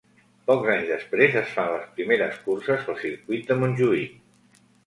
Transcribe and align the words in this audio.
Pocs 0.51 0.69
anys 0.75 0.87
després, 0.91 1.37
es 1.43 1.51
fan 1.59 1.69
les 1.73 1.85
primeres 1.99 2.41
curses 2.49 2.91
al 2.95 2.99
circuit 3.05 3.47
de 3.53 3.63
Montjuïc. 3.65 4.21